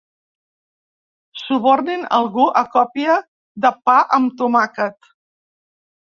Subornin 1.41 2.07
algú 2.19 2.45
a 2.61 2.63
còpia 2.75 3.17
de 3.65 3.71
pa 3.89 3.99
amb 4.19 4.33
tomàquet. 4.41 5.11